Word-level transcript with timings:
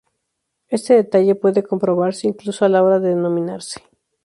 Este 0.67 0.95
detalle 0.95 1.35
puede 1.35 1.61
comprobarse 1.61 2.27
incluso 2.27 2.65
a 2.65 2.69
la 2.69 2.81
hora 2.81 2.99
de 2.99 3.09
denominarse. 3.09 3.83